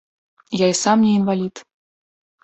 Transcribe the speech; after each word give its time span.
Я 0.59 0.69
і 0.71 0.75
сам 0.83 1.03
не 1.07 1.11
інвалід. 1.19 1.63